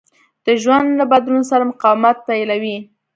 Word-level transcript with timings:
د 0.45 0.47
ژوند 0.61 0.87
له 0.99 1.05
بدلون 1.11 1.43
سره 1.51 1.63
مقاومت 1.71 2.17
پيلوي. 2.27 2.77